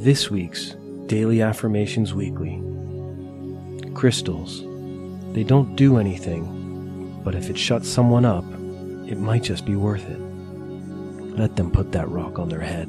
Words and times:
This 0.00 0.30
week's 0.30 0.76
Daily 1.06 1.42
Affirmations 1.42 2.14
Weekly. 2.14 2.62
Crystals. 3.94 4.62
They 5.34 5.42
don't 5.42 5.74
do 5.74 5.98
anything, 5.98 7.20
but 7.24 7.34
if 7.34 7.50
it 7.50 7.58
shuts 7.58 7.88
someone 7.88 8.24
up, 8.24 8.44
it 9.08 9.18
might 9.18 9.42
just 9.42 9.66
be 9.66 9.74
worth 9.74 10.08
it. 10.08 10.20
Let 11.36 11.56
them 11.56 11.72
put 11.72 11.90
that 11.92 12.08
rock 12.08 12.38
on 12.38 12.48
their 12.48 12.60
head. 12.60 12.88